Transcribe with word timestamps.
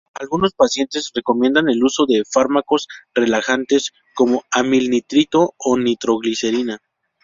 Algunos 0.15 0.53
pacientes 0.55 1.11
recomiendan 1.13 1.69
el 1.69 1.83
uso 1.83 2.07
de 2.07 2.23
fármacos 2.27 2.87
relajantes 3.13 3.91
como 4.15 4.41
amil-nitrito 4.51 5.53
o 5.59 5.77
nitroglicerina. 5.77 6.79